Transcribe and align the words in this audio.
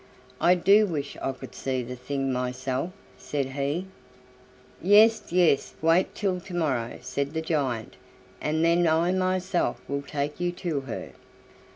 I 0.41 0.55
do 0.55 0.87
wish 0.87 1.15
I 1.21 1.31
could 1.31 1.53
see 1.53 1.83
the 1.83 1.95
thing 1.95 2.33
myself," 2.33 2.89
said 3.19 3.49
he. 3.49 3.85
"Yes, 4.81 5.31
yes, 5.31 5.75
wait 5.79 6.15
till 6.15 6.39
to 6.39 6.55
morrow," 6.55 6.97
said 7.03 7.35
the 7.35 7.41
giant, 7.43 7.97
"and 8.41 8.65
then 8.65 8.87
I 8.87 9.11
myself 9.11 9.79
will 9.87 10.01
take 10.01 10.39
you 10.39 10.53
to 10.53 10.79
her." 10.81 11.11